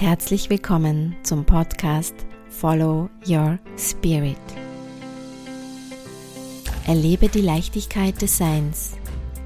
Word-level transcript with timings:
Herzlich 0.00 0.48
willkommen 0.48 1.14
zum 1.24 1.44
Podcast 1.44 2.14
Follow 2.48 3.10
Your 3.28 3.58
Spirit. 3.76 4.38
Erlebe 6.86 7.28
die 7.28 7.42
Leichtigkeit 7.42 8.22
des 8.22 8.38
Seins 8.38 8.92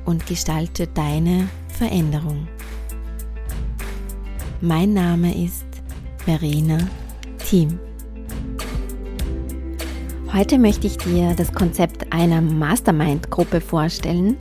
und 0.05 0.29
gestalte 0.29 0.87
deine 0.87 1.49
Veränderung. 1.67 2.47
Mein 4.61 4.95
Name 4.95 5.45
ist 5.45 5.67
Verena 6.19 6.79
Thiem. 7.39 7.81
Heute 10.33 10.61
möchte 10.61 10.87
ich 10.87 10.99
dir 10.99 11.35
das 11.35 11.53
Konzept 11.53 12.13
einer 12.13 12.41
Mastermind-Gruppe 12.41 13.61
vorstellen 13.61 14.37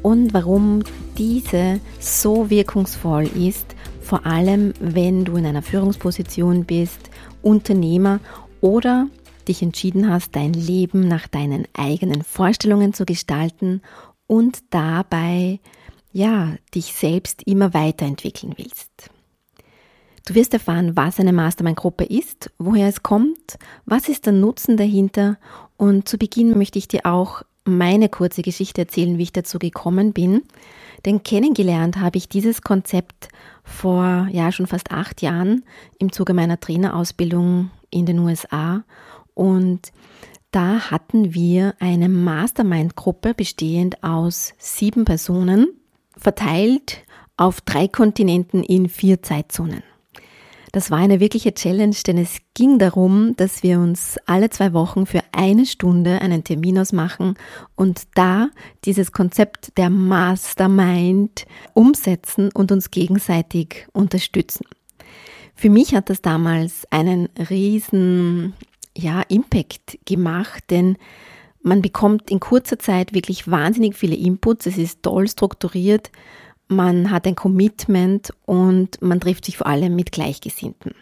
und 0.00 0.32
warum 0.32 0.84
diese 1.18 1.80
so 1.98 2.48
wirkungsvoll 2.48 3.24
ist 3.36 3.76
vor 4.10 4.26
allem 4.26 4.74
wenn 4.80 5.24
du 5.24 5.36
in 5.36 5.46
einer 5.46 5.62
Führungsposition 5.62 6.64
bist, 6.64 7.10
Unternehmer 7.42 8.18
oder 8.60 9.06
dich 9.46 9.62
entschieden 9.62 10.10
hast, 10.10 10.34
dein 10.34 10.52
Leben 10.52 11.06
nach 11.06 11.28
deinen 11.28 11.68
eigenen 11.74 12.24
Vorstellungen 12.24 12.92
zu 12.92 13.04
gestalten 13.04 13.82
und 14.26 14.58
dabei 14.70 15.60
ja, 16.10 16.56
dich 16.74 16.92
selbst 16.92 17.44
immer 17.46 17.72
weiterentwickeln 17.72 18.54
willst. 18.56 18.90
Du 20.26 20.34
wirst 20.34 20.54
erfahren, 20.54 20.96
was 20.96 21.20
eine 21.20 21.32
Mastermind-Gruppe 21.32 22.02
ist, 22.02 22.50
woher 22.58 22.88
es 22.88 23.04
kommt, 23.04 23.58
was 23.84 24.08
ist 24.08 24.26
der 24.26 24.32
Nutzen 24.32 24.76
dahinter 24.76 25.38
und 25.76 26.08
zu 26.08 26.18
Beginn 26.18 26.58
möchte 26.58 26.80
ich 26.80 26.88
dir 26.88 27.06
auch 27.06 27.44
meine 27.64 28.08
kurze 28.08 28.42
Geschichte 28.42 28.82
erzählen, 28.82 29.18
wie 29.18 29.24
ich 29.24 29.32
dazu 29.32 29.58
gekommen 29.58 30.12
bin. 30.12 30.42
Denn 31.04 31.22
kennengelernt 31.22 31.98
habe 31.98 32.18
ich 32.18 32.28
dieses 32.28 32.62
Konzept 32.62 33.28
vor 33.64 34.28
ja 34.30 34.52
schon 34.52 34.66
fast 34.66 34.90
acht 34.90 35.22
Jahren 35.22 35.64
im 35.98 36.12
Zuge 36.12 36.34
meiner 36.34 36.60
Trainerausbildung 36.60 37.70
in 37.90 38.06
den 38.06 38.18
USA 38.18 38.84
und 39.34 39.92
da 40.52 40.90
hatten 40.90 41.32
wir 41.32 41.74
eine 41.78 42.08
Mastermind-Gruppe 42.08 43.34
bestehend 43.34 44.02
aus 44.02 44.52
sieben 44.58 45.04
Personen, 45.04 45.68
verteilt 46.16 47.04
auf 47.36 47.60
drei 47.60 47.86
Kontinenten 47.86 48.64
in 48.64 48.88
vier 48.88 49.22
Zeitzonen. 49.22 49.84
Das 50.72 50.90
war 50.92 50.98
eine 50.98 51.18
wirkliche 51.18 51.52
Challenge, 51.52 51.96
denn 52.06 52.16
es 52.16 52.38
ging 52.54 52.78
darum, 52.78 53.34
dass 53.36 53.64
wir 53.64 53.80
uns 53.80 54.18
alle 54.26 54.50
zwei 54.50 54.72
Wochen 54.72 55.04
für 55.04 55.22
eine 55.32 55.66
Stunde 55.66 56.20
einen 56.20 56.44
Termin 56.44 56.78
ausmachen 56.78 57.34
und 57.74 58.02
da 58.14 58.50
dieses 58.84 59.10
Konzept 59.10 59.76
der 59.76 59.90
Mastermind 59.90 61.44
umsetzen 61.74 62.50
und 62.54 62.70
uns 62.70 62.92
gegenseitig 62.92 63.88
unterstützen. 63.92 64.64
Für 65.56 65.70
mich 65.70 65.94
hat 65.94 66.08
das 66.08 66.22
damals 66.22 66.86
einen 66.90 67.28
riesen 67.50 68.54
ja, 68.96 69.22
Impact 69.22 69.98
gemacht, 70.06 70.64
denn 70.70 70.96
man 71.62 71.82
bekommt 71.82 72.30
in 72.30 72.40
kurzer 72.40 72.78
Zeit 72.78 73.12
wirklich 73.12 73.50
wahnsinnig 73.50 73.96
viele 73.96 74.14
Inputs. 74.14 74.66
Es 74.66 74.78
ist 74.78 75.02
toll 75.02 75.28
strukturiert 75.28 76.10
man 76.70 77.10
hat 77.10 77.26
ein 77.26 77.34
Commitment 77.34 78.30
und 78.46 79.02
man 79.02 79.20
trifft 79.20 79.44
sich 79.44 79.56
vor 79.56 79.66
allem 79.66 79.96
mit 79.96 80.12
Gleichgesinnten. 80.12 80.94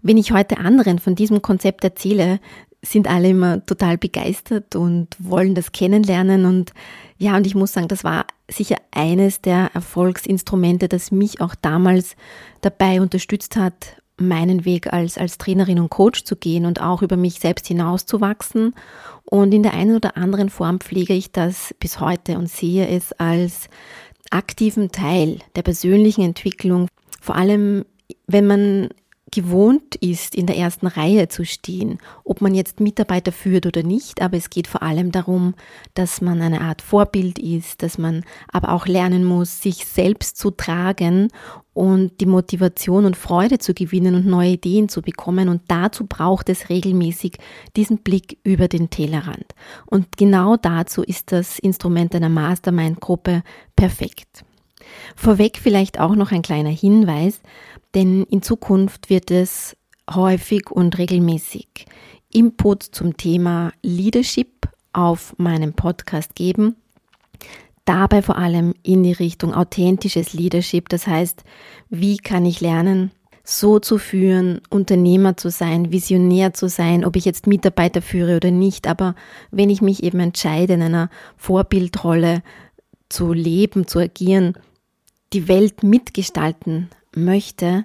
Wenn 0.00 0.16
ich 0.16 0.32
heute 0.32 0.58
anderen 0.58 0.98
von 1.00 1.16
diesem 1.16 1.42
Konzept 1.42 1.82
erzähle, 1.82 2.38
sind 2.82 3.08
alle 3.08 3.30
immer 3.30 3.66
total 3.66 3.98
begeistert 3.98 4.76
und 4.76 5.08
wollen 5.18 5.54
das 5.54 5.72
kennenlernen 5.72 6.44
und 6.44 6.72
ja, 7.18 7.36
und 7.36 7.46
ich 7.46 7.54
muss 7.54 7.72
sagen, 7.72 7.88
das 7.88 8.04
war 8.04 8.26
sicher 8.48 8.76
eines 8.92 9.40
der 9.40 9.70
Erfolgsinstrumente, 9.74 10.86
das 10.86 11.10
mich 11.10 11.40
auch 11.40 11.54
damals 11.54 12.14
dabei 12.60 13.00
unterstützt 13.00 13.56
hat, 13.56 13.96
meinen 14.18 14.64
Weg 14.64 14.92
als, 14.92 15.18
als 15.18 15.38
Trainerin 15.38 15.80
und 15.80 15.90
Coach 15.90 16.24
zu 16.24 16.36
gehen 16.36 16.66
und 16.66 16.80
auch 16.80 17.02
über 17.02 17.16
mich 17.16 17.40
selbst 17.40 17.66
hinauszuwachsen. 17.66 18.74
Und 19.24 19.52
in 19.52 19.62
der 19.62 19.74
einen 19.74 19.96
oder 19.96 20.16
anderen 20.16 20.50
Form 20.50 20.78
pflege 20.78 21.14
ich 21.14 21.32
das 21.32 21.74
bis 21.80 22.00
heute 22.00 22.38
und 22.38 22.48
sehe 22.48 22.86
es 22.86 23.12
als 23.12 23.68
aktiven 24.30 24.92
Teil 24.92 25.38
der 25.54 25.62
persönlichen 25.62 26.22
Entwicklung, 26.22 26.88
vor 27.20 27.36
allem 27.36 27.84
wenn 28.26 28.46
man 28.46 28.88
gewohnt 29.32 29.96
ist, 29.96 30.34
in 30.36 30.46
der 30.46 30.56
ersten 30.56 30.86
Reihe 30.86 31.28
zu 31.28 31.44
stehen, 31.44 31.98
ob 32.22 32.40
man 32.40 32.54
jetzt 32.54 32.78
Mitarbeiter 32.78 33.32
führt 33.32 33.66
oder 33.66 33.82
nicht, 33.82 34.22
aber 34.22 34.36
es 34.36 34.50
geht 34.50 34.68
vor 34.68 34.82
allem 34.82 35.10
darum, 35.10 35.54
dass 35.94 36.20
man 36.20 36.40
eine 36.40 36.60
Art 36.60 36.80
Vorbild 36.80 37.38
ist, 37.38 37.82
dass 37.82 37.98
man 37.98 38.24
aber 38.52 38.72
auch 38.72 38.86
lernen 38.86 39.24
muss, 39.24 39.60
sich 39.60 39.84
selbst 39.84 40.36
zu 40.36 40.52
tragen 40.52 41.28
und 41.74 42.20
die 42.20 42.26
Motivation 42.26 43.04
und 43.04 43.16
Freude 43.16 43.58
zu 43.58 43.74
gewinnen 43.74 44.14
und 44.14 44.26
neue 44.26 44.52
Ideen 44.52 44.88
zu 44.88 45.02
bekommen. 45.02 45.48
Und 45.48 45.62
dazu 45.68 46.06
braucht 46.06 46.48
es 46.48 46.70
regelmäßig 46.70 47.36
diesen 47.76 47.98
Blick 47.98 48.38
über 48.44 48.68
den 48.68 48.90
Tellerrand. 48.90 49.54
Und 49.86 50.16
genau 50.16 50.56
dazu 50.56 51.02
ist 51.02 51.32
das 51.32 51.58
Instrument 51.58 52.14
einer 52.14 52.30
Mastermind-Gruppe 52.30 53.42
perfekt. 53.74 54.44
Vorweg 55.16 55.58
vielleicht 55.58 56.00
auch 56.00 56.14
noch 56.14 56.32
ein 56.32 56.42
kleiner 56.42 56.70
Hinweis, 56.70 57.40
denn 57.96 58.24
in 58.24 58.42
Zukunft 58.42 59.08
wird 59.08 59.30
es 59.30 59.74
häufig 60.08 60.70
und 60.70 60.98
regelmäßig 60.98 61.86
Input 62.30 62.82
zum 62.82 63.16
Thema 63.16 63.72
Leadership 63.82 64.68
auf 64.92 65.34
meinem 65.38 65.72
Podcast 65.72 66.34
geben. 66.34 66.76
Dabei 67.86 68.20
vor 68.20 68.36
allem 68.36 68.74
in 68.82 69.02
die 69.02 69.12
Richtung 69.12 69.54
authentisches 69.54 70.34
Leadership, 70.34 70.90
das 70.90 71.06
heißt, 71.06 71.42
wie 71.88 72.18
kann 72.18 72.44
ich 72.44 72.60
lernen, 72.60 73.12
so 73.44 73.78
zu 73.78 73.96
führen, 73.96 74.60
Unternehmer 74.68 75.38
zu 75.38 75.50
sein, 75.50 75.90
visionär 75.90 76.52
zu 76.52 76.68
sein, 76.68 77.02
ob 77.02 77.16
ich 77.16 77.24
jetzt 77.24 77.46
Mitarbeiter 77.46 78.02
führe 78.02 78.36
oder 78.36 78.50
nicht, 78.50 78.88
aber 78.88 79.14
wenn 79.50 79.70
ich 79.70 79.80
mich 79.80 80.02
eben 80.02 80.20
entscheide, 80.20 80.74
in 80.74 80.82
einer 80.82 81.08
Vorbildrolle 81.38 82.42
zu 83.08 83.32
leben, 83.32 83.86
zu 83.86 84.00
agieren, 84.00 84.58
die 85.32 85.48
Welt 85.48 85.82
mitgestalten 85.82 86.90
möchte, 87.16 87.84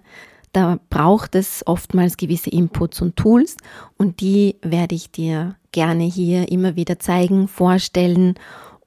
da 0.54 0.80
braucht 0.90 1.36
es 1.36 1.66
oftmals 1.66 2.18
gewisse 2.18 2.50
Inputs 2.50 3.02
und 3.02 3.16
Tools 3.16 3.56
und 3.98 4.20
die 4.20 4.58
werde 4.62 4.96
ich 4.96 5.12
dir 5.12 5.56
gerne 5.72 6.04
hier 6.04 6.52
immer 6.52 6.76
wieder 6.76 7.00
zeigen, 7.00 7.48
vorstellen. 7.48 8.36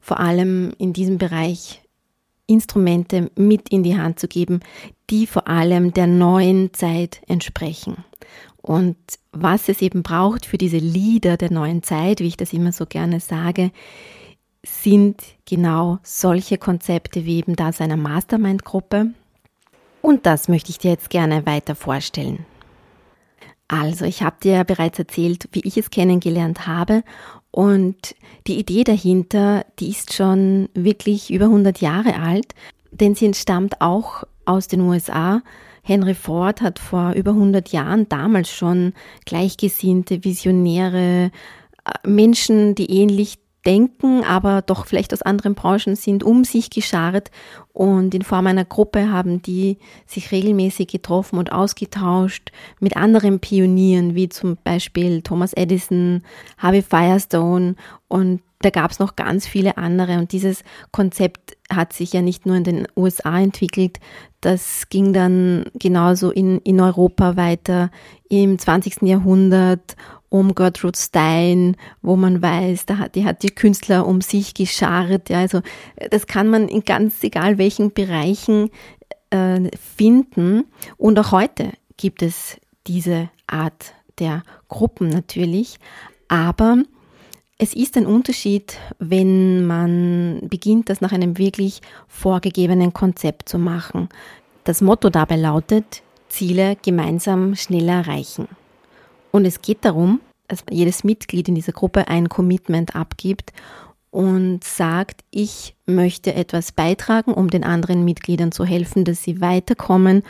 vor 0.00 0.18
allem 0.18 0.72
in 0.78 0.92
diesem 0.92 1.18
Bereich 1.18 1.81
Instrumente 2.52 3.30
mit 3.36 3.68
in 3.70 3.82
die 3.82 3.96
Hand 3.96 4.18
zu 4.18 4.28
geben, 4.28 4.60
die 5.10 5.26
vor 5.26 5.48
allem 5.48 5.92
der 5.92 6.06
neuen 6.06 6.72
Zeit 6.72 7.22
entsprechen. 7.26 8.04
Und 8.60 8.96
was 9.32 9.68
es 9.68 9.82
eben 9.82 10.02
braucht 10.02 10.46
für 10.46 10.58
diese 10.58 10.78
Lieder 10.78 11.36
der 11.36 11.50
neuen 11.50 11.82
Zeit, 11.82 12.20
wie 12.20 12.28
ich 12.28 12.36
das 12.36 12.52
immer 12.52 12.72
so 12.72 12.86
gerne 12.86 13.18
sage, 13.18 13.72
sind 14.64 15.20
genau 15.44 15.98
solche 16.02 16.58
Konzepte 16.58 17.24
wie 17.24 17.38
eben 17.38 17.56
das 17.56 17.80
einer 17.80 17.96
Mastermind-Gruppe. 17.96 19.12
Und 20.00 20.26
das 20.26 20.48
möchte 20.48 20.70
ich 20.70 20.78
dir 20.78 20.92
jetzt 20.92 21.10
gerne 21.10 21.46
weiter 21.46 21.74
vorstellen. 21.74 22.46
Also, 23.68 24.04
ich 24.04 24.22
habe 24.22 24.36
dir 24.42 24.52
ja 24.52 24.62
bereits 24.64 24.98
erzählt, 24.98 25.48
wie 25.52 25.62
ich 25.64 25.76
es 25.78 25.90
kennengelernt 25.90 26.66
habe 26.66 27.02
und 27.50 28.14
die 28.46 28.58
Idee 28.58 28.82
dahinter, 28.82 29.64
die 29.78 29.90
ist 29.90 30.14
schon 30.14 30.68
wirklich 30.74 31.30
über 31.30 31.44
100 31.44 31.80
Jahre 31.80 32.18
alt, 32.18 32.54
denn 32.90 33.14
sie 33.14 33.26
entstammt 33.26 33.80
auch 33.80 34.24
aus 34.46 34.68
den 34.68 34.80
USA. 34.80 35.42
Henry 35.82 36.14
Ford 36.14 36.60
hat 36.62 36.78
vor 36.78 37.12
über 37.12 37.32
100 37.32 37.68
Jahren 37.70 38.08
damals 38.08 38.50
schon 38.50 38.94
gleichgesinnte, 39.26 40.24
visionäre 40.24 41.30
äh, 41.84 42.08
Menschen, 42.08 42.74
die 42.74 42.90
ähnlich 42.90 43.38
denken, 43.64 44.24
aber 44.24 44.62
doch 44.62 44.86
vielleicht 44.86 45.12
aus 45.12 45.22
anderen 45.22 45.54
Branchen 45.54 45.94
sind, 45.96 46.24
um 46.24 46.44
sich 46.44 46.70
geschart 46.70 47.30
und 47.72 48.14
in 48.14 48.22
Form 48.22 48.46
einer 48.46 48.64
Gruppe 48.64 49.10
haben 49.10 49.40
die 49.40 49.78
sich 50.06 50.30
regelmäßig 50.30 50.88
getroffen 50.88 51.38
und 51.38 51.52
ausgetauscht 51.52 52.52
mit 52.80 52.96
anderen 52.96 53.40
Pionieren, 53.40 54.14
wie 54.14 54.28
zum 54.28 54.58
Beispiel 54.62 55.22
Thomas 55.22 55.54
Edison, 55.54 56.22
Harvey 56.58 56.82
Firestone. 56.82 57.76
Und 58.08 58.42
da 58.60 58.70
gab 58.70 58.90
es 58.90 58.98
noch 58.98 59.16
ganz 59.16 59.46
viele 59.46 59.78
andere. 59.78 60.18
Und 60.18 60.32
dieses 60.32 60.64
Konzept 60.90 61.56
hat 61.70 61.94
sich 61.94 62.12
ja 62.12 62.20
nicht 62.20 62.44
nur 62.44 62.56
in 62.56 62.64
den 62.64 62.88
USA 62.94 63.40
entwickelt, 63.40 63.98
das 64.42 64.88
ging 64.90 65.12
dann 65.12 65.66
genauso 65.74 66.30
in, 66.30 66.58
in 66.58 66.80
Europa 66.80 67.36
weiter. 67.36 67.90
Im 68.28 68.58
20. 68.58 69.02
Jahrhundert 69.02 69.96
um 70.32 70.54
Gertrude 70.54 70.98
Stein, 70.98 71.76
wo 72.00 72.16
man 72.16 72.40
weiß, 72.40 72.86
da 72.86 72.96
hat, 72.96 73.14
die 73.16 73.26
hat 73.26 73.42
die 73.42 73.50
Künstler 73.50 74.06
um 74.06 74.22
sich 74.22 74.54
geschart. 74.54 75.28
Ja, 75.28 75.40
also 75.40 75.60
das 76.10 76.26
kann 76.26 76.48
man 76.48 76.68
in 76.68 76.84
ganz 76.84 77.22
egal 77.22 77.58
welchen 77.58 77.92
Bereichen 77.92 78.70
äh, 79.28 79.68
finden. 79.76 80.64
Und 80.96 81.18
auch 81.18 81.32
heute 81.32 81.72
gibt 81.98 82.22
es 82.22 82.56
diese 82.86 83.28
Art 83.46 83.92
der 84.18 84.42
Gruppen 84.68 85.08
natürlich. 85.08 85.76
Aber 86.28 86.78
es 87.58 87.74
ist 87.74 87.98
ein 87.98 88.06
Unterschied, 88.06 88.78
wenn 88.98 89.66
man 89.66 90.40
beginnt, 90.48 90.88
das 90.88 91.02
nach 91.02 91.12
einem 91.12 91.36
wirklich 91.36 91.82
vorgegebenen 92.08 92.94
Konzept 92.94 93.50
zu 93.50 93.58
machen. 93.58 94.08
Das 94.64 94.80
Motto 94.80 95.10
dabei 95.10 95.36
lautet, 95.36 96.02
Ziele 96.28 96.76
gemeinsam 96.82 97.54
schneller 97.54 98.06
erreichen. 98.06 98.48
Und 99.32 99.44
es 99.44 99.60
geht 99.60 99.84
darum, 99.84 100.20
dass 100.46 100.62
jedes 100.70 101.02
Mitglied 101.02 101.48
in 101.48 101.56
dieser 101.56 101.72
Gruppe 101.72 102.06
ein 102.06 102.28
Commitment 102.28 102.94
abgibt 102.94 103.52
und 104.10 104.62
sagt, 104.62 105.24
ich 105.30 105.74
möchte 105.86 106.34
etwas 106.34 106.70
beitragen, 106.70 107.32
um 107.32 107.48
den 107.48 107.64
anderen 107.64 108.04
Mitgliedern 108.04 108.52
zu 108.52 108.64
helfen, 108.64 109.04
dass 109.04 109.22
sie 109.22 109.40
weiterkommen 109.40 110.22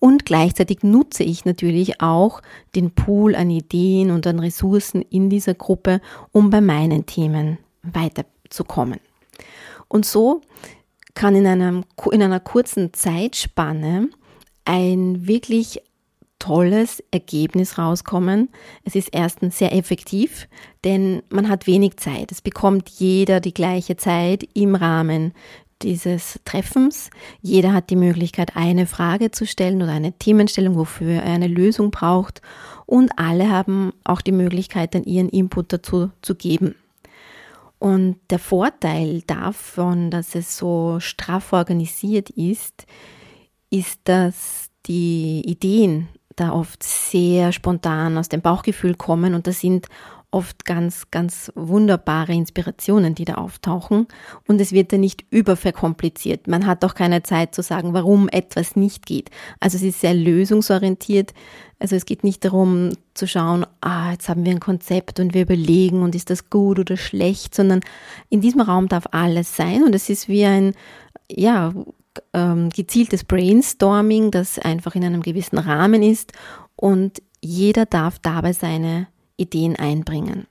und 0.00 0.24
gleichzeitig 0.24 0.82
nutze 0.82 1.24
ich 1.24 1.44
natürlich 1.44 2.00
auch 2.00 2.40
den 2.74 2.92
Pool 2.92 3.34
an 3.34 3.50
Ideen 3.50 4.10
und 4.10 4.26
an 4.26 4.38
Ressourcen 4.38 5.02
in 5.02 5.28
dieser 5.28 5.54
Gruppe, 5.54 6.00
um 6.30 6.50
bei 6.50 6.60
meinen 6.60 7.06
Themen 7.06 7.58
weiterzukommen. 7.82 9.00
Und 9.88 10.06
so 10.06 10.42
kann 11.14 11.34
in, 11.34 11.46
einem, 11.46 11.84
in 12.12 12.22
einer 12.22 12.38
kurzen 12.38 12.92
Zeitspanne 12.92 14.08
ein 14.64 15.26
wirklich 15.26 15.82
tolles 16.38 17.02
Ergebnis 17.10 17.78
rauskommen. 17.78 18.48
Es 18.84 18.94
ist 18.94 19.10
erstens 19.12 19.58
sehr 19.58 19.74
effektiv, 19.74 20.48
denn 20.84 21.22
man 21.30 21.48
hat 21.48 21.66
wenig 21.66 21.96
Zeit. 21.96 22.32
Es 22.32 22.40
bekommt 22.40 22.88
jeder 22.88 23.40
die 23.40 23.54
gleiche 23.54 23.96
Zeit 23.96 24.48
im 24.54 24.74
Rahmen 24.74 25.32
dieses 25.82 26.40
Treffens. 26.44 27.10
Jeder 27.40 27.72
hat 27.72 27.90
die 27.90 27.96
Möglichkeit, 27.96 28.56
eine 28.56 28.86
Frage 28.86 29.30
zu 29.30 29.46
stellen 29.46 29.82
oder 29.82 29.92
eine 29.92 30.12
Themenstellung, 30.12 30.76
wofür 30.76 31.22
er 31.22 31.32
eine 31.32 31.46
Lösung 31.46 31.90
braucht. 31.90 32.42
Und 32.86 33.12
alle 33.16 33.50
haben 33.50 33.92
auch 34.04 34.20
die 34.20 34.32
Möglichkeit, 34.32 34.94
dann 34.94 35.04
ihren 35.04 35.28
Input 35.28 35.72
dazu 35.72 36.10
zu 36.22 36.34
geben. 36.34 36.74
Und 37.78 38.16
der 38.30 38.40
Vorteil 38.40 39.22
davon, 39.22 40.10
dass 40.10 40.34
es 40.34 40.56
so 40.56 40.98
straff 40.98 41.52
organisiert 41.52 42.30
ist, 42.30 42.86
ist, 43.70 44.00
dass 44.04 44.70
die 44.86 45.42
Ideen 45.46 46.08
da 46.40 46.52
oft 46.52 46.82
sehr 46.82 47.52
spontan 47.52 48.18
aus 48.18 48.28
dem 48.28 48.40
Bauchgefühl 48.40 48.94
kommen 48.94 49.34
und 49.34 49.46
das 49.46 49.60
sind 49.60 49.88
oft 50.30 50.66
ganz, 50.66 51.10
ganz 51.10 51.50
wunderbare 51.54 52.34
Inspirationen, 52.34 53.14
die 53.14 53.24
da 53.24 53.34
auftauchen. 53.36 54.06
Und 54.46 54.60
es 54.60 54.72
wird 54.72 54.92
dann 54.92 55.00
nicht 55.00 55.24
überverkompliziert. 55.30 56.46
Man 56.46 56.66
hat 56.66 56.84
auch 56.84 56.94
keine 56.94 57.22
Zeit 57.22 57.54
zu 57.54 57.62
sagen, 57.62 57.94
warum 57.94 58.28
etwas 58.28 58.76
nicht 58.76 59.06
geht. 59.06 59.30
Also 59.58 59.76
es 59.76 59.82
ist 59.82 60.00
sehr 60.00 60.12
lösungsorientiert. 60.12 61.32
Also 61.78 61.96
es 61.96 62.04
geht 62.04 62.24
nicht 62.24 62.44
darum 62.44 62.90
zu 63.14 63.26
schauen, 63.26 63.64
ah, 63.80 64.10
jetzt 64.10 64.28
haben 64.28 64.44
wir 64.44 64.52
ein 64.52 64.60
Konzept 64.60 65.18
und 65.18 65.32
wir 65.32 65.42
überlegen 65.42 66.02
und 66.02 66.14
ist 66.14 66.28
das 66.28 66.50
gut 66.50 66.78
oder 66.78 66.96
schlecht, 66.96 67.54
sondern 67.54 67.80
in 68.28 68.40
diesem 68.40 68.60
Raum 68.60 68.88
darf 68.88 69.04
alles 69.12 69.56
sein 69.56 69.82
und 69.84 69.94
es 69.94 70.10
ist 70.10 70.28
wie 70.28 70.44
ein, 70.44 70.74
ja, 71.30 71.72
ähm, 72.32 72.70
gezieltes 72.70 73.24
Brainstorming, 73.24 74.30
das 74.30 74.58
einfach 74.58 74.94
in 74.94 75.04
einem 75.04 75.22
gewissen 75.22 75.58
Rahmen 75.58 76.02
ist 76.02 76.32
und 76.76 77.22
jeder 77.40 77.86
darf 77.86 78.18
dabei 78.18 78.52
seine 78.52 79.06
Ideen 79.36 79.76
einbringen. 79.76 80.46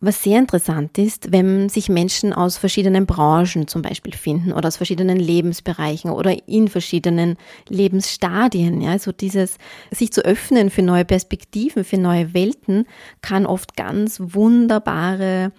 Was 0.00 0.22
sehr 0.22 0.38
interessant 0.38 0.98
ist, 0.98 1.32
wenn 1.32 1.70
sich 1.70 1.88
Menschen 1.88 2.34
aus 2.34 2.58
verschiedenen 2.58 3.06
Branchen 3.06 3.68
zum 3.68 3.80
Beispiel 3.80 4.12
finden 4.12 4.52
oder 4.52 4.68
aus 4.68 4.76
verschiedenen 4.76 5.16
Lebensbereichen 5.16 6.10
oder 6.10 6.46
in 6.46 6.68
verschiedenen 6.68 7.38
Lebensstadien. 7.70 8.82
Ja, 8.82 8.90
also 8.90 9.12
dieses 9.12 9.56
sich 9.90 10.12
zu 10.12 10.22
öffnen 10.22 10.68
für 10.68 10.82
neue 10.82 11.06
Perspektiven, 11.06 11.84
für 11.84 11.96
neue 11.96 12.34
Welten 12.34 12.86
kann 13.22 13.46
oft 13.46 13.76
ganz 13.76 14.20
wunderbare 14.20 15.52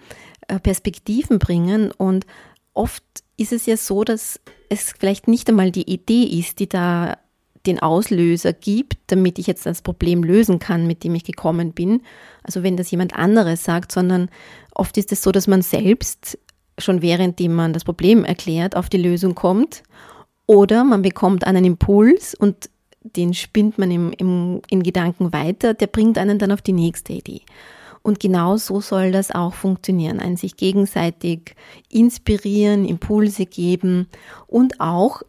äh, 0.46 0.60
Perspektiven 0.60 1.40
bringen 1.40 1.90
und 1.90 2.24
oft 2.72 3.02
ist 3.36 3.52
es 3.52 3.66
ja 3.66 3.76
so, 3.76 4.04
dass 4.04 4.40
es 4.68 4.94
vielleicht 4.98 5.28
nicht 5.28 5.48
einmal 5.48 5.70
die 5.70 5.90
Idee 5.90 6.24
ist, 6.24 6.58
die 6.58 6.68
da 6.68 7.18
den 7.66 7.80
Auslöser 7.80 8.52
gibt, 8.52 8.98
damit 9.08 9.38
ich 9.38 9.46
jetzt 9.46 9.66
das 9.66 9.82
Problem 9.82 10.22
lösen 10.22 10.58
kann, 10.58 10.86
mit 10.86 11.04
dem 11.04 11.14
ich 11.14 11.24
gekommen 11.24 11.72
bin. 11.72 12.02
Also 12.42 12.62
wenn 12.62 12.76
das 12.76 12.90
jemand 12.90 13.14
anderes 13.16 13.64
sagt, 13.64 13.90
sondern 13.92 14.28
oft 14.72 14.96
ist 14.96 15.12
es 15.12 15.22
so, 15.22 15.32
dass 15.32 15.48
man 15.48 15.62
selbst 15.62 16.38
schon 16.78 17.02
währenddem 17.02 17.54
man 17.54 17.72
das 17.72 17.84
Problem 17.84 18.24
erklärt, 18.24 18.76
auf 18.76 18.88
die 18.88 18.98
Lösung 18.98 19.34
kommt. 19.34 19.82
Oder 20.46 20.84
man 20.84 21.02
bekommt 21.02 21.44
einen 21.44 21.64
Impuls 21.64 22.34
und 22.34 22.70
den 23.02 23.34
spinnt 23.34 23.78
man 23.78 23.90
im, 23.90 24.12
im, 24.12 24.60
in 24.68 24.82
Gedanken 24.82 25.32
weiter, 25.32 25.74
der 25.74 25.86
bringt 25.86 26.18
einen 26.18 26.38
dann 26.38 26.52
auf 26.52 26.62
die 26.62 26.72
nächste 26.72 27.12
Idee. 27.14 27.42
Und 28.06 28.20
genau 28.20 28.56
so 28.56 28.80
soll 28.80 29.10
das 29.10 29.32
auch 29.32 29.52
funktionieren. 29.52 30.20
Ein 30.20 30.36
sich 30.36 30.56
gegenseitig 30.56 31.56
inspirieren, 31.90 32.84
Impulse 32.84 33.46
geben 33.46 34.06
und 34.46 34.80
auch 34.80 35.22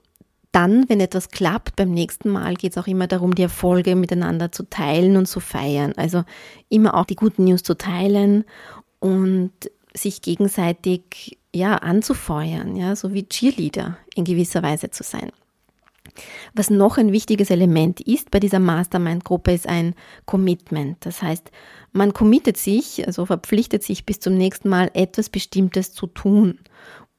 dann, 0.52 0.88
wenn 0.88 1.00
etwas 1.00 1.30
klappt, 1.30 1.76
beim 1.76 1.90
nächsten 1.90 2.30
Mal 2.30 2.54
geht 2.54 2.74
es 2.74 2.78
auch 2.78 2.86
immer 2.86 3.08
darum, 3.08 3.34
die 3.34 3.42
Erfolge 3.42 3.96
miteinander 3.96 4.52
zu 4.52 4.70
teilen 4.70 5.18
und 5.18 5.26
zu 5.26 5.40
feiern. 5.40 5.94
Also 5.98 6.24
immer 6.70 6.94
auch 6.94 7.06
die 7.06 7.16
guten 7.16 7.46
News 7.46 7.64
zu 7.64 7.76
teilen 7.76 8.46
und 9.00 9.54
sich 9.96 10.22
gegenseitig 10.22 11.40
ja 11.56 11.78
anzufeuern, 11.78 12.76
ja, 12.76 12.96
so 12.96 13.12
wie 13.12 13.28
Cheerleader 13.28 13.98
in 14.14 14.24
gewisser 14.24 14.62
Weise 14.62 14.92
zu 14.92 15.02
sein. 15.02 15.32
Was 16.54 16.70
noch 16.70 16.98
ein 16.98 17.12
wichtiges 17.12 17.50
Element 17.50 18.02
ist 18.02 18.32
bei 18.32 18.40
dieser 18.40 18.60
Mastermind-Gruppe, 18.60 19.54
ist 19.54 19.68
ein 19.68 19.96
Commitment. 20.26 20.98
Das 21.06 21.22
heißt, 21.22 21.52
man 21.92 22.14
committet 22.14 22.58
sich, 22.58 23.06
also 23.06 23.26
verpflichtet 23.26 23.84
sich 23.84 24.06
bis 24.06 24.20
zum 24.20 24.36
nächsten 24.36 24.70
Mal 24.70 24.92
etwas 24.94 25.30
Bestimmtes 25.30 25.94
zu 25.94 26.08
tun. 26.08 26.60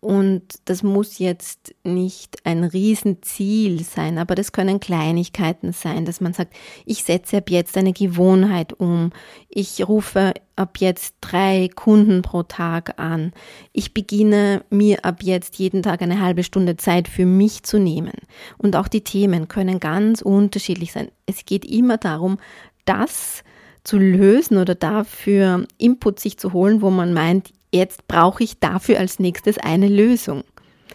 Und 0.00 0.45
das 0.67 0.85
muss 0.85 1.19
jetzt 1.19 1.75
nicht 1.82 2.46
ein 2.46 2.63
Riesenziel 2.63 3.82
sein, 3.82 4.19
aber 4.19 4.37
das 4.37 4.53
können 4.53 4.79
Kleinigkeiten 4.79 5.72
sein, 5.72 6.05
dass 6.05 6.20
man 6.20 6.32
sagt, 6.32 6.55
ich 6.87 7.03
setze 7.03 7.39
ab 7.39 7.51
jetzt 7.51 7.77
eine 7.77 7.93
Gewohnheit 7.93 8.75
um, 8.75 9.11
ich 9.49 9.89
rufe 9.89 10.34
ab 10.55 10.79
jetzt 10.79 11.17
drei 11.20 11.69
Kunden 11.75 12.22
pro 12.22 12.44
Tag 12.44 13.01
an, 13.01 13.32
ich 13.72 13.93
beginne 13.93 14.65
mir 14.70 15.05
ab 15.05 15.25
jetzt 15.25 15.56
jeden 15.56 15.82
Tag 15.82 16.01
eine 16.01 16.20
halbe 16.20 16.44
Stunde 16.44 16.77
Zeit 16.77 17.08
für 17.08 17.27
mich 17.27 17.65
zu 17.65 17.81
nehmen. 17.81 18.15
Und 18.56 18.77
auch 18.77 18.87
die 18.87 19.03
Themen 19.03 19.49
können 19.49 19.81
ganz 19.81 20.22
unterschiedlich 20.22 20.93
sein. 20.93 21.11
Es 21.27 21.44
geht 21.44 21.65
immer 21.65 21.96
darum, 21.96 22.39
das 22.84 23.43
zu 23.82 23.99
lösen 23.99 24.58
oder 24.58 24.77
dafür 24.77 25.67
Input 25.77 26.20
sich 26.20 26.39
zu 26.39 26.53
holen, 26.53 26.82
wo 26.82 26.91
man 26.91 27.13
meint, 27.13 27.53
jetzt 27.72 28.06
brauche 28.08 28.44
ich 28.44 28.58
dafür 28.58 28.98
als 28.98 29.19
nächstes 29.19 29.58
eine 29.58 29.89
Lösung. 29.89 30.44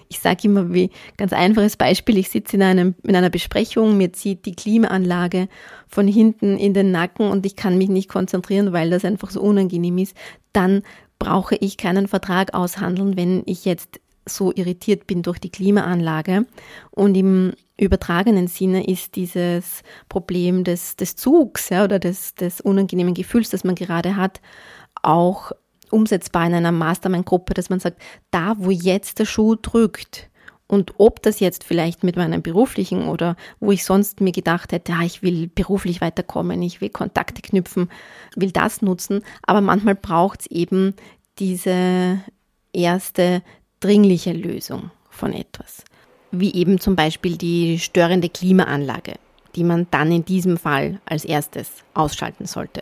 Ich 0.10 0.20
sage 0.20 0.42
immer 0.44 0.74
wie 0.74 0.92
ganz 1.18 1.34
einfaches 1.34 1.75
Beispiel, 1.75 2.18
ich 2.18 2.30
sitze 2.30 2.58
in, 2.58 2.96
in 3.03 3.15
einer 3.15 3.30
Besprechung, 3.30 3.98
mir 3.98 4.13
zieht 4.13 4.46
die 4.46 4.56
Klimaanlage 4.56 5.48
von 5.88 6.08
hinten 6.08 6.58
in 6.58 6.74
den 6.74 6.92
Nacken 6.92 7.32
und 7.32 7.46
ich 7.46 7.56
kann 7.56 7.80
mich 7.80 7.89
nicht 7.89 8.10
konzentrieren, 8.10 8.74
weil 8.74 8.92
das 8.92 9.06
einfach 9.06 9.32
so 9.32 9.42
unangenehm 9.42 9.98
ist. 9.98 10.15
Dann 10.51 10.84
brauche 11.18 11.56
ich 11.56 11.77
keinen 11.77 12.08
Vertrag 12.08 12.53
aushandeln, 12.53 13.18
wenn 13.18 13.42
ich 13.48 13.65
jetzt 13.65 14.00
so 14.27 14.53
irritiert 14.53 15.08
bin 15.08 15.22
durch 15.22 15.39
die 15.39 15.50
Klimaanlage. 15.50 16.46
Und 16.92 17.15
im 17.15 17.53
übertragenen 17.77 18.48
Sinne 18.48 18.88
ist 18.88 19.15
dieses 19.15 19.82
Problem 20.10 20.63
des, 20.63 20.96
des 20.96 21.15
Zugs 21.15 21.70
ja, 21.70 21.84
oder 21.84 22.00
des, 22.00 22.36
des 22.36 22.62
unangenehmen 22.62 23.13
Gefühls, 23.13 23.50
das 23.50 23.63
man 23.63 23.75
gerade 23.75 24.15
hat, 24.15 24.42
auch 25.01 25.51
umsetzbar 25.94 26.48
in 26.48 26.56
einer 26.56 26.72
Mastermind-Gruppe, 26.72 27.54
dass 27.54 27.70
man 27.70 27.80
sagt, 27.80 28.02
da 28.32 28.56
wo 28.58 28.72
jetzt 28.72 29.20
der 29.20 29.26
Schuh 29.26 29.56
drückt, 29.56 30.30
und 30.68 30.94
ob 30.98 31.22
das 31.22 31.40
jetzt 31.40 31.64
vielleicht 31.64 32.04
mit 32.04 32.16
meinem 32.16 32.42
beruflichen 32.42 33.08
oder 33.08 33.36
wo 33.60 33.72
ich 33.72 33.86
sonst 33.86 34.22
mir 34.22 34.32
gedacht 34.32 34.72
hätte, 34.72 34.94
ja, 34.94 35.02
ich 35.04 35.22
will 35.22 35.48
beruflich 35.48 36.02
weiterkommen, 36.02 36.64
ich 36.64 36.82
will 36.82 36.90
Kontakte 36.90 37.44
knüpfen, 37.44 37.92
will 38.36 38.52
das 38.52 38.82
nutzen, 38.82 39.24
aber 39.44 39.62
manchmal 39.62 39.94
braucht 39.94 40.42
es 40.42 40.48
eben 40.48 40.96
diese 41.38 42.20
erste 42.72 43.44
dringliche 43.82 44.34
Lösung 44.34 44.90
von 45.10 45.34
etwas, 45.34 45.84
wie 46.32 46.54
eben 46.54 46.80
zum 46.80 46.96
Beispiel 46.96 47.38
die 47.38 47.78
störende 47.78 48.30
Klimaanlage, 48.30 49.16
die 49.56 49.64
man 49.64 49.88
dann 49.92 50.12
in 50.12 50.26
diesem 50.26 50.58
Fall 50.58 51.00
als 51.06 51.26
erstes 51.26 51.70
ausschalten 51.94 52.48
sollte. 52.48 52.82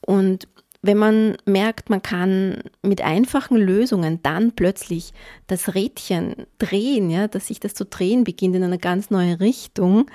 Und 0.00 0.48
wenn 0.86 0.98
man 0.98 1.36
merkt, 1.44 1.90
man 1.90 2.02
kann 2.02 2.62
mit 2.82 3.02
einfachen 3.02 3.56
Lösungen 3.56 4.22
dann 4.22 4.52
plötzlich 4.52 5.12
das 5.46 5.74
Rädchen 5.74 6.46
drehen, 6.58 7.10
ja, 7.10 7.28
dass 7.28 7.48
sich 7.48 7.60
das 7.60 7.74
zu 7.74 7.84
drehen 7.84 8.24
beginnt 8.24 8.56
in 8.56 8.62
eine 8.62 8.78
ganz 8.78 9.10
neue 9.10 9.40
Richtung, 9.40 10.06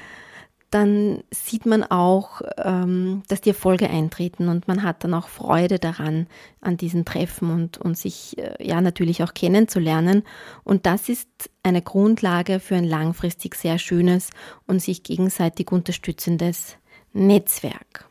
dann 0.71 1.21
sieht 1.31 1.65
man 1.65 1.83
auch, 1.83 2.41
ähm, 2.57 3.23
dass 3.27 3.41
die 3.41 3.49
Erfolge 3.49 3.89
eintreten 3.89 4.47
und 4.47 4.69
man 4.69 4.83
hat 4.83 5.03
dann 5.03 5.13
auch 5.13 5.27
Freude 5.27 5.79
daran, 5.79 6.27
an 6.61 6.77
diesen 6.77 7.03
Treffen 7.03 7.51
und, 7.51 7.77
und 7.77 7.97
sich 7.97 8.37
äh, 8.37 8.55
ja 8.65 8.79
natürlich 8.79 9.21
auch 9.21 9.33
kennenzulernen. 9.33 10.23
Und 10.63 10.85
das 10.85 11.09
ist 11.09 11.27
eine 11.61 11.81
Grundlage 11.81 12.61
für 12.61 12.75
ein 12.75 12.85
langfristig 12.85 13.55
sehr 13.55 13.79
schönes 13.79 14.29
und 14.65 14.81
sich 14.81 15.03
gegenseitig 15.03 15.71
unterstützendes 15.73 16.77
Netzwerk. 17.11 18.07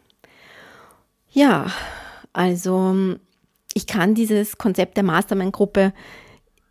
Ja, 1.33 1.67
also 2.33 3.17
ich 3.75 3.87
kann 3.87 4.15
dieses 4.15 4.59
Konzept 4.59 4.97
der 4.97 5.05
Mastermind-Gruppe 5.05 5.93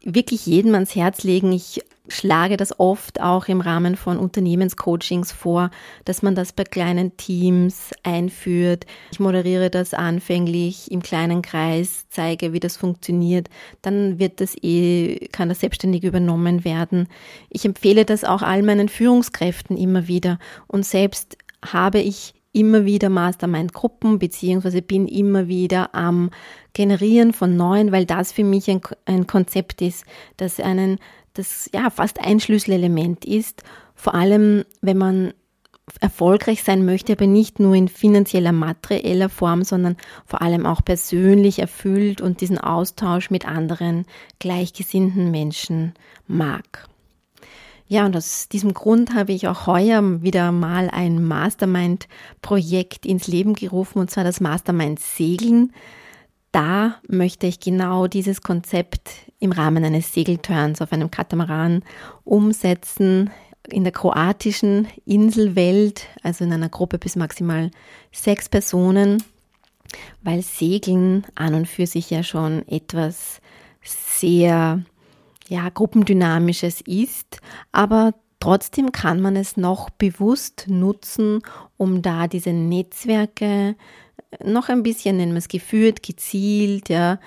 wirklich 0.04 0.46
jedem 0.46 0.74
ans 0.75 0.96
Herz 0.96 1.24
legen. 1.24 1.51
Ich 1.51 1.82
schlage 2.12 2.58
das 2.58 2.80
oft 2.80 3.22
auch 3.22 3.48
im 3.48 3.62
Rahmen 3.62 3.96
von 3.96 4.18
Unternehmenscoachings 4.18 5.32
vor, 5.32 5.70
dass 6.06 6.22
man 6.22 6.36
das 6.36 6.54
bei 6.54 6.63
kleinen 6.63 7.16
Teams 7.18 7.92
einführt. 8.04 8.86
Ich 9.12 9.20
moderiere 9.20 9.70
das 9.70 9.94
anfänglich 9.94 10.92
im 10.92 11.01
kleinen 11.01 11.42
Kreis, 11.42 12.06
zeige, 12.10 12.51
wie 12.54 12.60
das 12.60 12.78
funktioniert. 12.78 13.50
Dann 13.82 14.20
wird 14.20 14.42
das 14.42 14.56
eh, 14.62 15.28
kann 15.32 15.50
das 15.50 15.60
selbstständig 15.60 16.04
übernommen 16.04 16.63
werden. 16.66 17.08
Ich 17.50 17.66
empfehle 17.66 18.06
das 18.06 18.24
auch 18.24 18.42
all 18.42 18.63
meinen 18.63 18.89
Führungskräften 18.89 19.78
immer 19.78 20.08
wieder. 20.08 20.39
Und 20.68 20.86
selbst 20.86 21.38
habe 21.63 22.00
ich 22.00 22.34
immer 22.51 22.86
wieder 22.86 23.10
Mastermind-Gruppen, 23.10 24.20
beziehungsweise 24.20 24.82
bin 24.82 25.08
immer 25.08 25.48
wieder 25.48 25.94
am 25.94 26.32
Generieren 26.74 27.34
von 27.34 27.56
neuen, 27.56 27.91
weil 27.91 28.06
das 28.06 28.32
für 28.32 28.44
mich 28.44 28.70
ein, 28.70 28.82
ein 29.06 29.27
Konzept 29.27 29.82
ist, 29.82 30.06
das 30.38 30.60
einen, 30.60 31.00
das 31.34 31.70
ja 31.74 31.89
fast 31.89 32.20
ein 32.20 32.39
Schlüsselelement 32.39 33.25
ist, 33.25 33.63
vor 33.96 34.15
allem 34.15 34.63
wenn 34.82 34.98
man 34.98 35.34
erfolgreich 36.00 36.63
sein 36.63 36.86
möchte, 36.86 37.13
aber 37.13 37.27
nicht 37.27 37.60
nur 37.60 37.75
in 37.75 37.88
finanzieller, 37.88 38.51
materieller 38.51 39.29
Form, 39.29 39.63
sondern 39.63 39.98
vor 40.25 40.41
allem 40.41 40.65
auch 40.65 40.84
persönlich 40.84 41.60
erfüllt 41.60 42.22
und 42.22 42.41
diesen 42.41 42.60
Austausch 42.60 43.29
mit 43.29 43.48
anderen 43.48 44.06
gleichgesinnten 44.39 45.32
Menschen 45.32 45.94
mag. 46.27 46.88
Ja, 47.91 48.05
und 48.05 48.15
aus 48.15 48.48
diesem 48.50 48.75
Grund 48.75 49.15
habe 49.15 49.31
ich 49.31 49.48
auch 49.48 49.65
heuer 49.65 50.22
wieder 50.22 50.51
mal 50.51 50.91
ein 50.91 51.25
Mastermind-Projekt 51.25 53.03
ins 53.03 53.27
Leben 53.27 53.55
gerufen, 53.55 53.98
und 53.98 54.12
zwar 54.12 54.24
das 54.24 54.39
Mastermind 54.39 55.00
Segeln. 55.00 55.74
Da 56.51 56.98
möchte 57.08 57.48
ich 57.48 57.60
genau 57.60 58.05
dieses 58.05 58.43
Konzept 58.43 59.10
im 59.39 59.51
Rahmen 59.51 59.84
eines 59.84 60.13
Segelturns 60.13 60.84
auf 60.84 60.93
einem 60.93 61.10
Katamaran 61.10 61.84
umsetzen 62.25 63.31
in 63.67 63.84
der 63.84 63.93
kroatischen 63.93 64.88
Inselwelt, 65.05 66.05
also 66.22 66.43
in 66.43 66.53
einer 66.53 66.69
Gruppe 66.69 67.00
bis 67.00 67.15
maximal 67.15 67.72
sechs 68.12 68.50
Personen, 68.50 69.24
weil 70.22 70.43
Segeln 70.43 71.25
an 71.34 71.55
und 71.55 71.67
für 71.67 71.88
sich 71.88 72.12
ja 72.12 72.22
schon 72.22 72.67
etwas 72.67 73.41
sehr 73.81 74.84
ja, 75.50 75.70
Gruppendynamisches 75.70 76.82
ist, 76.82 77.41
aber 77.72 78.13
trotzdem 78.39 78.91
kann 78.91 79.20
man 79.20 79.36
es 79.36 79.58
noch 79.58 79.89
bewusst 79.89 80.65
nutzen, 80.68 81.41
um 81.75 82.03
da 82.03 82.27
diese 82.27 82.53
Netzwerke 82.53 83.75
noch 84.44 84.70
ein 84.70 84.84
bisschen, 84.84 85.18
nennen 85.18 85.34
wir 85.34 85.39
es 85.39 85.48
geführt, 85.48 86.03
gezielt, 86.03 86.89
ja, 86.89 87.20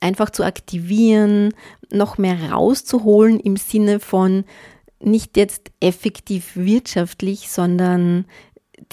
einfach 0.00 0.30
zu 0.30 0.44
aktivieren, 0.44 1.52
noch 1.92 2.16
mehr 2.16 2.52
rauszuholen 2.52 3.38
im 3.38 3.56
Sinne 3.56 4.00
von 4.00 4.44
nicht 4.98 5.36
jetzt 5.36 5.70
effektiv 5.80 6.56
wirtschaftlich, 6.56 7.50
sondern 7.50 8.24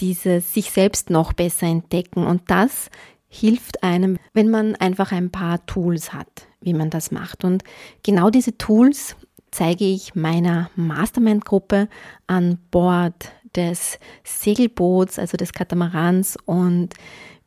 dieses 0.00 0.52
sich 0.52 0.70
selbst 0.70 1.08
noch 1.08 1.32
besser 1.32 1.66
entdecken. 1.66 2.26
Und 2.26 2.42
das 2.50 2.90
hilft 3.26 3.82
einem, 3.82 4.18
wenn 4.34 4.50
man 4.50 4.76
einfach 4.76 5.12
ein 5.12 5.30
paar 5.30 5.64
Tools 5.64 6.12
hat 6.12 6.46
wie 6.64 6.74
man 6.74 6.90
das 6.90 7.10
macht. 7.10 7.44
Und 7.44 7.64
genau 8.02 8.30
diese 8.30 8.56
Tools 8.56 9.16
zeige 9.50 9.84
ich 9.84 10.14
meiner 10.14 10.70
Mastermind-Gruppe 10.76 11.88
an 12.26 12.58
Bord 12.70 13.30
des 13.54 13.98
Segelboots, 14.24 15.18
also 15.18 15.36
des 15.36 15.52
Katamarans. 15.52 16.36
Und 16.44 16.94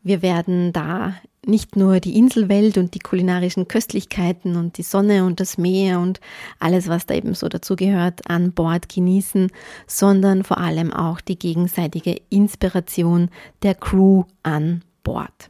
wir 0.04 0.22
werden 0.22 0.72
da 0.72 1.16
nicht 1.46 1.76
nur 1.76 2.00
die 2.00 2.18
Inselwelt 2.18 2.78
und 2.78 2.94
die 2.94 3.00
kulinarischen 3.00 3.68
Köstlichkeiten 3.68 4.56
und 4.56 4.78
die 4.78 4.84
Sonne 4.84 5.26
und 5.26 5.40
das 5.40 5.58
Meer 5.58 6.00
und 6.00 6.20
alles, 6.60 6.88
was 6.88 7.06
da 7.06 7.14
eben 7.14 7.34
so 7.34 7.48
dazugehört, 7.48 8.30
an 8.30 8.52
Bord 8.52 8.90
genießen, 8.90 9.50
sondern 9.88 10.44
vor 10.44 10.58
allem 10.58 10.94
auch 10.94 11.22
die 11.22 11.40
gegenseitige 11.40 12.20
Inspiration 12.30 13.30
der 13.64 13.76
Crew 13.76 14.24
an 14.44 14.84
Bord. 15.04 15.50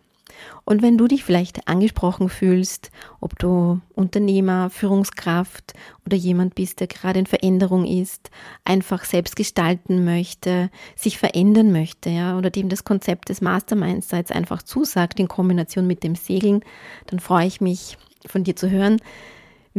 Und 0.66 0.82
wenn 0.82 0.98
du 0.98 1.08
dich 1.08 1.24
vielleicht 1.24 1.68
angesprochen 1.68 2.30
fühlst, 2.30 2.92
ob 3.20 3.38
du 3.40 3.80
Unternehmer, 3.96 4.70
Führungskraft 4.70 5.74
oder 6.06 6.18
jemand 6.18 6.56
bist, 6.56 6.80
der 6.80 6.88
gerade 6.88 7.20
in 7.20 7.26
Veränderung 7.26 7.86
ist, 7.86 8.30
einfach 8.66 9.06
selbst 9.06 9.36
gestalten 9.36 10.06
möchte, 10.06 10.70
sich 10.96 11.18
verändern 11.18 11.72
möchte, 11.72 12.10
ja, 12.10 12.38
oder 12.38 12.50
dem 12.50 12.70
das 12.70 12.84
Konzept 12.84 13.30
des 13.30 13.42
Masterminds 13.42 14.14
einfach 14.14 14.62
zusagt 14.64 15.20
in 15.20 15.28
Kombination 15.28 15.88
mit 15.88 16.04
dem 16.04 16.16
Segeln, 16.16 16.62
dann 17.08 17.20
freue 17.20 17.48
ich 17.48 17.62
mich 17.62 17.98
von 18.26 18.44
dir 18.44 18.56
zu 18.56 18.70
hören. 18.70 18.98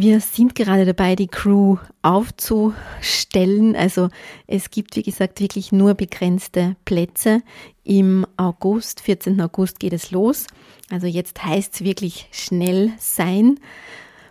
Wir 0.01 0.21
sind 0.21 0.55
gerade 0.55 0.87
dabei, 0.87 1.17
die 1.17 1.27
Crew 1.27 1.79
aufzustellen. 2.03 3.75
Also 3.75 4.11
es 4.47 4.71
gibt, 4.71 4.95
wie 4.95 5.03
gesagt, 5.03 5.41
wirklich 5.41 5.73
nur 5.73 5.95
begrenzte 5.95 6.77
Plätze. 6.85 7.43
Im 7.83 8.25
August, 8.37 9.01
14. 9.01 9.41
August 9.41 9.81
geht 9.81 9.93
es 9.93 10.13
los. 10.13 10.47
Also 10.89 11.09
jetzt 11.09 11.43
heißt 11.43 11.75
es 11.75 11.81
wirklich 11.81 12.29
schnell 12.31 12.93
sein. 13.01 13.59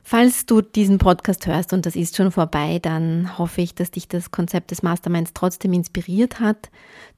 Falls 0.09 0.45
du 0.45 0.61
diesen 0.61 0.99
Podcast 0.99 1.47
hörst 1.47 1.73
und 1.73 1.85
das 1.85 1.97
ist 1.97 2.15
schon 2.15 2.31
vorbei, 2.31 2.79
dann 2.81 3.37
hoffe 3.37 3.59
ich, 3.59 3.75
dass 3.75 3.91
dich 3.91 4.07
das 4.07 4.31
Konzept 4.31 4.71
des 4.71 4.81
Masterminds 4.81 5.33
trotzdem 5.33 5.73
inspiriert 5.73 6.39
hat. 6.39 6.69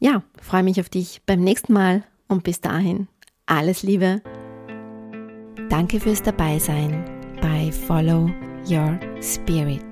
Ja, 0.00 0.22
freue 0.40 0.62
mich 0.62 0.80
auf 0.80 0.88
dich 0.88 1.22
beim 1.26 1.40
nächsten 1.40 1.72
Mal 1.72 2.02
und 2.26 2.44
bis 2.44 2.60
dahin 2.60 3.08
alles 3.46 3.82
Liebe. 3.82 4.22
Danke 5.68 6.00
fürs 6.00 6.22
Dabeisein 6.22 7.04
bei 7.42 7.70
Follow 7.70 8.30
Your 8.70 8.98
Spirit, 9.20 9.84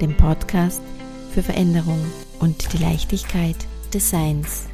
dem 0.00 0.16
Podcast 0.16 0.82
für 1.30 1.40
Veränderung 1.40 2.04
und 2.40 2.72
die 2.72 2.78
Leichtigkeit 2.78 3.54
des 3.94 4.10
Seins. 4.10 4.66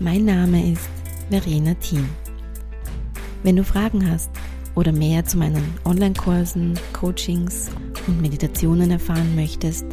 Mein 0.00 0.24
Name 0.24 0.72
ist 0.72 0.88
Verena 1.30 1.74
Thiem. 1.74 2.08
Wenn 3.44 3.54
du 3.54 3.62
Fragen 3.62 4.10
hast 4.10 4.30
oder 4.74 4.90
mehr 4.90 5.24
zu 5.24 5.38
meinen 5.38 5.74
Online-Kursen, 5.84 6.76
Coachings 6.92 7.70
und 8.08 8.20
Meditationen 8.20 8.90
erfahren 8.90 9.36
möchtest, 9.36 9.86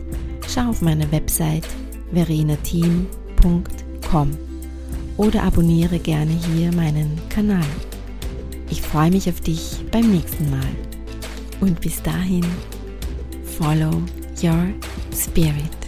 schau 0.48 0.70
auf 0.70 0.82
meine 0.82 1.12
Website 1.12 1.68
verenateam.com 2.14 4.38
oder 5.18 5.44
abonniere 5.44 6.00
gerne 6.00 6.32
hier 6.32 6.74
meinen 6.74 7.22
Kanal. 7.30 7.62
Ich 8.70 8.82
freue 8.82 9.10
mich 9.10 9.28
auf 9.28 9.42
dich 9.42 9.78
beim 9.92 10.12
nächsten 10.12 10.50
Mal. 10.50 10.70
Und 11.60 11.82
bis 11.82 12.02
dahin, 12.02 12.46
follow 13.58 14.02
your 14.42 14.68
spirit. 15.14 15.79